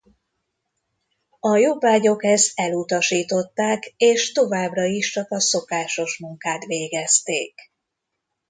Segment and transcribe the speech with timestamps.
[1.39, 7.53] A jobbágyok ezt elutasították és továbbra is csak a szokásos munkát végezték.